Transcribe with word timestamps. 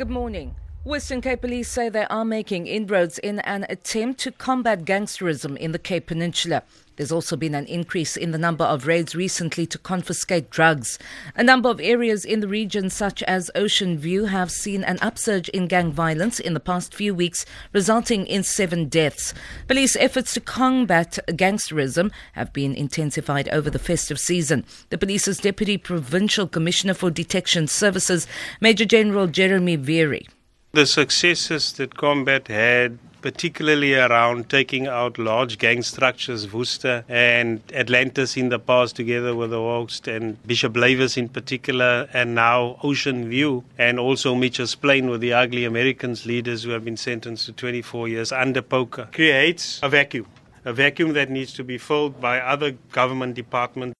Good 0.00 0.08
morning. 0.08 0.54
Western 0.82 1.20
Cape 1.20 1.42
Police 1.42 1.68
say 1.68 1.90
they 1.90 2.06
are 2.06 2.24
making 2.24 2.66
inroads 2.66 3.18
in 3.18 3.40
an 3.40 3.66
attempt 3.68 4.18
to 4.20 4.32
combat 4.32 4.86
gangsterism 4.86 5.54
in 5.58 5.72
the 5.72 5.78
Cape 5.78 6.06
Peninsula. 6.06 6.62
There's 6.96 7.12
also 7.12 7.36
been 7.36 7.54
an 7.54 7.66
increase 7.66 8.16
in 8.16 8.30
the 8.30 8.38
number 8.38 8.64
of 8.64 8.86
raids 8.86 9.14
recently 9.14 9.66
to 9.66 9.76
confiscate 9.76 10.48
drugs. 10.48 10.98
A 11.36 11.44
number 11.44 11.68
of 11.68 11.82
areas 11.82 12.24
in 12.24 12.40
the 12.40 12.48
region, 12.48 12.88
such 12.88 13.22
as 13.24 13.50
Ocean 13.54 13.98
View, 13.98 14.24
have 14.24 14.50
seen 14.50 14.82
an 14.82 14.98
upsurge 15.02 15.50
in 15.50 15.66
gang 15.66 15.92
violence 15.92 16.40
in 16.40 16.54
the 16.54 16.60
past 16.60 16.94
few 16.94 17.14
weeks, 17.14 17.44
resulting 17.74 18.26
in 18.26 18.42
seven 18.42 18.88
deaths. 18.88 19.34
Police 19.68 19.96
efforts 19.96 20.32
to 20.32 20.40
combat 20.40 21.18
gangsterism 21.26 22.10
have 22.32 22.54
been 22.54 22.74
intensified 22.74 23.50
over 23.50 23.68
the 23.68 23.78
festive 23.78 24.18
season. 24.18 24.64
The 24.88 24.96
police's 24.96 25.36
Deputy 25.36 25.76
Provincial 25.76 26.48
Commissioner 26.48 26.94
for 26.94 27.10
Detection 27.10 27.66
Services, 27.66 28.26
Major 28.62 28.86
General 28.86 29.26
Jeremy 29.26 29.76
Vearey. 29.76 30.26
The 30.72 30.86
successes 30.86 31.72
that 31.72 31.96
Combat 31.96 32.46
had 32.46 33.00
particularly 33.22 33.94
around 33.94 34.48
taking 34.48 34.86
out 34.86 35.18
large 35.18 35.58
gang 35.58 35.82
structures, 35.82 36.52
Worcester 36.52 37.04
and 37.08 37.60
Atlantis 37.74 38.36
in 38.36 38.50
the 38.50 38.58
past, 38.60 38.94
together 38.94 39.34
with 39.34 39.50
the 39.50 39.58
Hawks 39.58 40.00
and 40.06 40.40
Bishop 40.46 40.74
Lavis 40.74 41.16
in 41.16 41.28
particular, 41.28 42.08
and 42.12 42.36
now 42.36 42.78
Ocean 42.84 43.28
View, 43.28 43.64
and 43.78 43.98
also 43.98 44.36
Mitchell's 44.36 44.76
Plain 44.76 45.10
with 45.10 45.20
the 45.20 45.32
ugly 45.32 45.64
Americans 45.64 46.24
leaders 46.24 46.62
who 46.62 46.70
have 46.70 46.84
been 46.84 46.96
sentenced 46.96 47.46
to 47.46 47.52
24 47.52 48.06
years 48.06 48.30
under 48.30 48.62
POCA, 48.62 49.08
creates 49.12 49.80
a 49.82 49.88
vacuum. 49.88 50.26
A 50.64 50.72
vacuum 50.72 51.14
that 51.14 51.30
needs 51.30 51.52
to 51.54 51.64
be 51.64 51.78
filled 51.78 52.20
by 52.20 52.38
other 52.38 52.76
government 52.92 53.34
departments. 53.34 53.96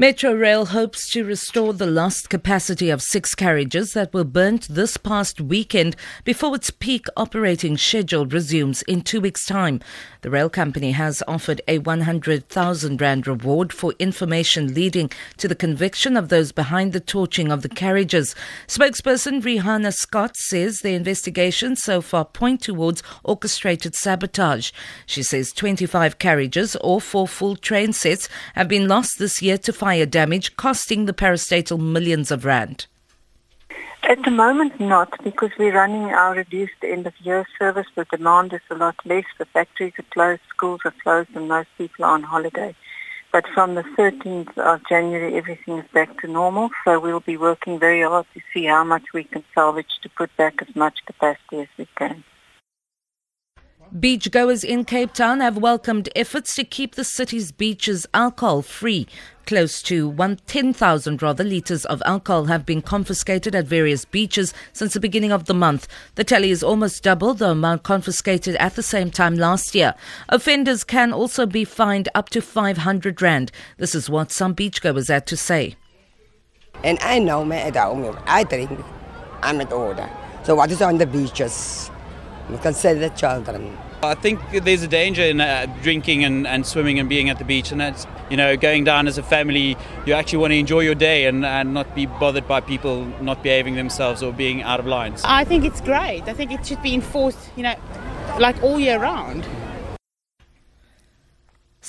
Metro 0.00 0.32
Rail 0.32 0.66
hopes 0.66 1.10
to 1.10 1.24
restore 1.24 1.72
the 1.72 1.84
lost 1.84 2.30
capacity 2.30 2.88
of 2.88 3.02
six 3.02 3.34
carriages 3.34 3.94
that 3.94 4.14
were 4.14 4.22
burnt 4.22 4.68
this 4.68 4.96
past 4.96 5.40
weekend 5.40 5.96
before 6.22 6.54
its 6.54 6.70
peak 6.70 7.06
operating 7.16 7.76
schedule 7.76 8.24
resumes 8.24 8.82
in 8.82 9.00
two 9.00 9.20
weeks' 9.20 9.44
time. 9.44 9.80
The 10.20 10.30
rail 10.30 10.48
company 10.48 10.92
has 10.92 11.20
offered 11.26 11.60
a 11.66 11.78
100,000 11.78 13.00
Rand 13.00 13.26
reward 13.26 13.72
for 13.72 13.92
information 13.98 14.72
leading 14.72 15.10
to 15.36 15.48
the 15.48 15.56
conviction 15.56 16.16
of 16.16 16.28
those 16.28 16.52
behind 16.52 16.92
the 16.92 17.00
torching 17.00 17.50
of 17.50 17.62
the 17.62 17.68
carriages. 17.68 18.36
Spokesperson 18.68 19.42
Riana 19.42 19.92
Scott 19.92 20.36
says 20.36 20.78
the 20.78 20.94
investigations 20.94 21.82
so 21.82 22.00
far 22.00 22.24
point 22.24 22.60
towards 22.60 23.02
orchestrated 23.24 23.96
sabotage. 23.96 24.70
She 25.06 25.24
says 25.24 25.52
25 25.52 26.20
carriages 26.20 26.76
or 26.76 27.00
four 27.00 27.26
full 27.26 27.56
train 27.56 27.92
sets 27.92 28.28
have 28.54 28.68
been 28.68 28.86
lost 28.86 29.18
this 29.18 29.42
year 29.42 29.58
to 29.58 29.72
fire 29.88 30.04
damage, 30.04 30.54
costing 30.56 31.06
the 31.06 31.14
parastatal 31.14 31.80
millions 31.80 32.30
of 32.30 32.44
rand? 32.44 32.86
At 34.02 34.22
the 34.22 34.30
moment, 34.30 34.78
not, 34.78 35.10
because 35.24 35.50
we're 35.58 35.74
running 35.82 36.10
our 36.20 36.34
reduced 36.34 36.80
end 36.82 37.06
of 37.06 37.14
year 37.20 37.46
service. 37.58 37.86
The 37.94 38.04
demand 38.04 38.52
is 38.52 38.60
a 38.70 38.74
lot 38.74 38.96
less. 39.06 39.24
The 39.38 39.46
factories 39.46 39.94
are 39.98 40.10
closed, 40.12 40.42
schools 40.50 40.80
are 40.84 40.94
closed, 41.02 41.30
and 41.34 41.48
most 41.48 41.70
people 41.78 42.04
are 42.04 42.12
on 42.12 42.22
holiday. 42.22 42.74
But 43.32 43.46
from 43.54 43.76
the 43.76 43.86
13th 43.96 44.58
of 44.58 44.86
January, 44.90 45.34
everything 45.36 45.78
is 45.78 45.90
back 45.94 46.20
to 46.20 46.26
normal. 46.28 46.68
So 46.84 47.00
we'll 47.00 47.20
be 47.20 47.38
working 47.38 47.78
very 47.78 48.02
hard 48.02 48.26
to 48.34 48.40
see 48.52 48.66
how 48.66 48.84
much 48.84 49.06
we 49.14 49.24
can 49.24 49.42
salvage 49.54 49.92
to 50.02 50.10
put 50.10 50.36
back 50.36 50.60
as 50.60 50.76
much 50.76 50.98
capacity 51.06 51.60
as 51.60 51.68
we 51.78 51.88
can. 51.96 52.24
Beachgoers 53.94 54.64
in 54.64 54.84
Cape 54.84 55.14
Town 55.14 55.40
have 55.40 55.56
welcomed 55.56 56.10
efforts 56.14 56.54
to 56.56 56.64
keep 56.64 56.94
the 56.94 57.04
city's 57.04 57.52
beaches 57.52 58.06
alcohol 58.12 58.60
free. 58.60 59.06
Close 59.46 59.80
to 59.84 60.14
10,000 60.46 61.22
rather 61.22 61.42
litres 61.42 61.86
of 61.86 62.02
alcohol 62.04 62.44
have 62.44 62.66
been 62.66 62.82
confiscated 62.82 63.54
at 63.54 63.64
various 63.64 64.04
beaches 64.04 64.52
since 64.74 64.92
the 64.92 65.00
beginning 65.00 65.32
of 65.32 65.46
the 65.46 65.54
month. 65.54 65.88
The 66.16 66.24
tally 66.24 66.50
is 66.50 66.62
almost 66.62 67.02
double 67.02 67.32
the 67.32 67.52
amount 67.52 67.82
confiscated 67.82 68.56
at 68.56 68.76
the 68.76 68.82
same 68.82 69.10
time 69.10 69.36
last 69.36 69.74
year. 69.74 69.94
Offenders 70.28 70.84
can 70.84 71.10
also 71.10 71.46
be 71.46 71.64
fined 71.64 72.10
up 72.14 72.28
to 72.30 72.42
500 72.42 73.22
rand. 73.22 73.50
This 73.78 73.94
is 73.94 74.10
what 74.10 74.30
some 74.30 74.54
beachgoers 74.54 75.08
had 75.08 75.26
to 75.28 75.36
say. 75.36 75.76
And 76.84 76.98
I 77.00 77.20
know 77.20 77.42
me 77.42 77.56
at 77.56 77.76
home, 77.76 78.18
I 78.26 78.44
drink, 78.44 78.70
I'm 79.42 79.62
at 79.62 79.72
order. 79.72 80.10
So 80.42 80.56
what 80.56 80.70
is 80.70 80.82
on 80.82 80.98
the 80.98 81.06
beaches? 81.06 81.90
You 82.50 82.58
consider 82.58 83.00
the 83.00 83.10
children. 83.10 83.76
I 84.02 84.14
think 84.14 84.40
there's 84.52 84.82
a 84.82 84.88
danger 84.88 85.22
in 85.22 85.40
uh, 85.40 85.66
drinking 85.82 86.24
and, 86.24 86.46
and 86.46 86.64
swimming 86.64 87.00
and 87.00 87.08
being 87.08 87.30
at 87.30 87.38
the 87.38 87.44
beach, 87.44 87.72
and 87.72 87.80
that's 87.80 88.06
you 88.30 88.36
know 88.36 88.56
going 88.56 88.84
down 88.84 89.08
as 89.08 89.18
a 89.18 89.22
family. 89.22 89.76
You 90.06 90.12
actually 90.12 90.38
want 90.38 90.52
to 90.52 90.56
enjoy 90.56 90.80
your 90.80 90.94
day 90.94 91.26
and, 91.26 91.44
and 91.44 91.74
not 91.74 91.94
be 91.94 92.06
bothered 92.06 92.46
by 92.46 92.60
people 92.60 93.04
not 93.20 93.42
behaving 93.42 93.74
themselves 93.74 94.22
or 94.22 94.32
being 94.32 94.62
out 94.62 94.78
of 94.78 94.86
lines. 94.86 95.22
I 95.24 95.44
think 95.44 95.64
it's 95.64 95.80
great. 95.80 96.22
I 96.26 96.32
think 96.32 96.52
it 96.52 96.64
should 96.64 96.80
be 96.80 96.94
enforced, 96.94 97.50
you 97.56 97.64
know, 97.64 97.74
like 98.38 98.62
all 98.62 98.78
year 98.78 99.00
round. 99.00 99.44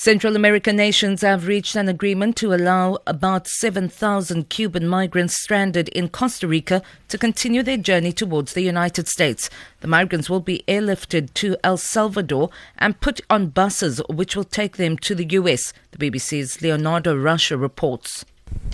Central 0.00 0.34
American 0.34 0.76
nations 0.76 1.20
have 1.20 1.46
reached 1.46 1.76
an 1.76 1.86
agreement 1.86 2.34
to 2.34 2.54
allow 2.54 2.96
about 3.06 3.46
7,000 3.46 4.48
Cuban 4.48 4.88
migrants 4.88 5.34
stranded 5.34 5.90
in 5.90 6.08
Costa 6.08 6.48
Rica 6.48 6.80
to 7.08 7.18
continue 7.18 7.62
their 7.62 7.76
journey 7.76 8.10
towards 8.10 8.54
the 8.54 8.62
United 8.62 9.08
States. 9.08 9.50
The 9.80 9.88
migrants 9.88 10.30
will 10.30 10.40
be 10.40 10.64
airlifted 10.66 11.34
to 11.34 11.58
El 11.62 11.76
Salvador 11.76 12.48
and 12.78 12.98
put 13.02 13.20
on 13.28 13.48
buses 13.48 14.00
which 14.08 14.34
will 14.34 14.44
take 14.44 14.78
them 14.78 14.96
to 14.96 15.14
the 15.14 15.26
US. 15.32 15.74
The 15.90 16.10
BBC's 16.10 16.62
Leonardo 16.62 17.14
Rocha 17.14 17.58
reports. 17.58 18.24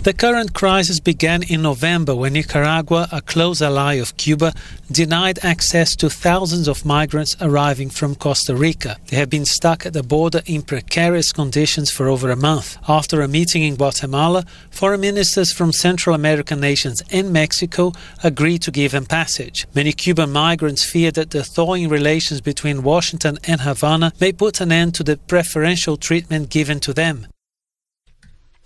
The 0.07 0.13
current 0.13 0.53
crisis 0.53 1.01
began 1.01 1.43
in 1.43 1.63
November 1.63 2.15
when 2.15 2.31
Nicaragua, 2.31 3.09
a 3.11 3.19
close 3.19 3.61
ally 3.61 3.95
of 3.95 4.15
Cuba, 4.15 4.53
denied 4.89 5.37
access 5.43 5.97
to 5.97 6.09
thousands 6.09 6.69
of 6.69 6.85
migrants 6.85 7.35
arriving 7.41 7.89
from 7.89 8.15
Costa 8.15 8.55
Rica. 8.55 8.95
They 9.07 9.17
have 9.17 9.29
been 9.29 9.43
stuck 9.43 9.85
at 9.85 9.91
the 9.91 10.03
border 10.03 10.43
in 10.45 10.61
precarious 10.61 11.33
conditions 11.33 11.91
for 11.91 12.07
over 12.07 12.31
a 12.31 12.37
month. 12.37 12.77
After 12.87 13.19
a 13.19 13.27
meeting 13.27 13.63
in 13.63 13.75
Guatemala, 13.75 14.45
foreign 14.69 15.01
ministers 15.01 15.51
from 15.51 15.73
Central 15.73 16.15
American 16.15 16.61
nations 16.61 17.03
and 17.11 17.33
Mexico 17.33 17.91
agreed 18.23 18.61
to 18.61 18.71
give 18.71 18.93
them 18.93 19.05
passage. 19.05 19.67
Many 19.75 19.91
Cuban 19.91 20.31
migrants 20.31 20.85
fear 20.85 21.11
that 21.11 21.31
the 21.31 21.43
thawing 21.43 21.89
relations 21.89 22.39
between 22.39 22.81
Washington 22.81 23.39
and 23.43 23.59
Havana 23.59 24.13
may 24.21 24.31
put 24.31 24.61
an 24.61 24.71
end 24.71 24.95
to 24.95 25.03
the 25.03 25.17
preferential 25.17 25.97
treatment 25.97 26.49
given 26.49 26.79
to 26.79 26.93
them. 26.93 27.27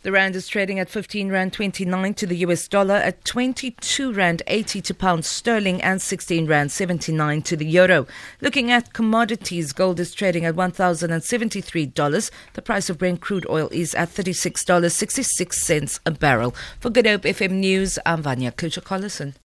The 0.03 0.11
rand 0.11 0.35
is 0.35 0.47
trading 0.47 0.79
at 0.79 0.89
15 0.89 1.29
rand 1.29 1.53
29 1.53 2.15
to 2.15 2.25
the 2.25 2.37
US 2.37 2.67
dollar, 2.67 2.95
at 2.95 3.23
22 3.23 4.11
rand 4.11 4.41
80 4.47 4.81
to 4.81 4.95
pound 4.95 5.25
sterling, 5.25 5.79
and 5.83 6.01
16 6.01 6.47
rand 6.47 6.71
79 6.71 7.43
to 7.43 7.55
the 7.55 7.67
euro. 7.67 8.07
Looking 8.41 8.71
at 8.71 8.93
commodities, 8.93 9.73
gold 9.73 9.99
is 9.99 10.15
trading 10.15 10.43
at 10.43 10.55
$1,073. 10.55 12.31
The 12.53 12.61
price 12.63 12.89
of 12.89 12.97
Brent 12.97 13.21
crude 13.21 13.45
oil 13.47 13.69
is 13.71 13.93
at 13.93 14.09
$36.66 14.09 15.99
a 16.03 16.11
barrel. 16.11 16.55
For 16.79 16.89
Good 16.89 17.05
Hope 17.05 17.21
FM 17.21 17.51
News, 17.59 17.99
I'm 18.03 18.23
Vanya 18.23 18.51
Klucher-Collison. 18.51 19.35